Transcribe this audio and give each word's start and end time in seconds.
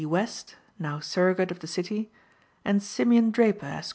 West 0.07 0.55
(now 0.79 0.99
Surrogate 0.99 1.51
of 1.51 1.59
the 1.59 1.67
city) 1.67 2.09
and 2.65 2.81
Simeon 2.81 3.29
Draper, 3.29 3.67
Esq. 3.67 3.89